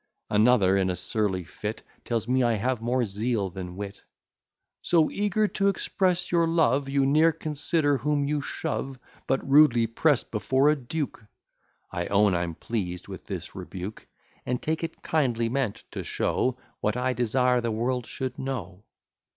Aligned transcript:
Another, 0.31 0.77
in 0.77 0.89
a 0.89 0.95
surly 0.95 1.43
fit, 1.43 1.83
Tells 2.05 2.27
me 2.27 2.41
I 2.41 2.55
have 2.55 2.81
more 2.81 3.05
zeal 3.05 3.51
than 3.51 3.75
wit. 3.75 4.01
"So 4.81 5.11
eager 5.11 5.47
to 5.49 5.67
express 5.67 6.31
your 6.31 6.47
love, 6.47 6.89
You 6.89 7.05
ne'er 7.05 7.31
consider 7.31 7.97
whom 7.97 8.23
you 8.27 8.41
shove, 8.41 8.97
But 9.27 9.47
rudely 9.47 9.85
press 9.85 10.23
before 10.23 10.69
a 10.69 10.75
duke." 10.75 11.23
I 11.91 12.07
own 12.07 12.33
I'm 12.33 12.55
pleased 12.55 13.07
with 13.09 13.27
this 13.27 13.53
rebuke, 13.53 14.07
And 14.43 14.59
take 14.59 14.83
it 14.83 15.03
kindly 15.03 15.49
meant, 15.49 15.83
to 15.91 16.03
show 16.03 16.57
What 16.79 16.97
I 16.97 17.13
desire 17.13 17.61
the 17.61 17.69
world 17.69 18.07
should 18.07 18.39
know. 18.39 18.83